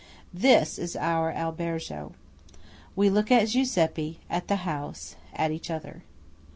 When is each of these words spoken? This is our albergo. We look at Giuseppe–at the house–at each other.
This 0.33 0.79
is 0.79 0.95
our 0.95 1.31
albergo. 1.31 2.13
We 2.95 3.11
look 3.11 3.29
at 3.31 3.49
Giuseppe–at 3.49 4.47
the 4.47 4.55
house–at 4.65 5.51
each 5.51 5.69
other. 5.69 6.01